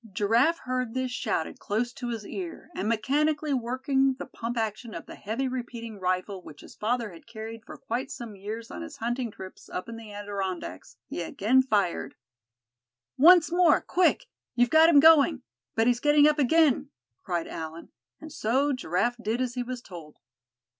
Giraffe 0.11 0.57
heard 0.57 0.95
this 0.95 1.11
shouted 1.11 1.59
close 1.59 1.93
to 1.93 2.07
his 2.09 2.25
ear, 2.25 2.71
and 2.73 2.89
mechanically 2.89 3.53
working 3.53 4.15
the 4.15 4.25
pump 4.25 4.57
action 4.57 4.95
of 4.95 5.05
the 5.05 5.13
heavy 5.13 5.47
repeating 5.47 5.99
rifle 5.99 6.41
which 6.41 6.61
his 6.61 6.73
father 6.73 7.11
had 7.11 7.27
carried 7.27 7.63
for 7.63 7.77
quite 7.77 8.09
some 8.09 8.35
years 8.35 8.71
on 8.71 8.81
his 8.81 8.97
hunting 8.97 9.29
trips 9.29 9.69
up 9.69 9.87
in 9.87 9.97
the 9.97 10.11
Adirondacks, 10.11 10.97
he 11.05 11.21
again 11.21 11.61
fired. 11.61 12.15
"Once 13.15 13.51
more, 13.51 13.79
quick! 13.79 14.25
you've 14.55 14.71
got 14.71 14.89
him 14.89 14.99
going; 14.99 15.43
but 15.75 15.85
he's 15.85 15.99
getting 15.99 16.27
up 16.27 16.39
again!" 16.39 16.89
cried 17.21 17.45
Allan, 17.47 17.89
and 18.19 18.33
so 18.33 18.73
Giraffe 18.73 19.17
did 19.21 19.39
as 19.39 19.53
he 19.53 19.61
was 19.61 19.83
told. 19.83 20.17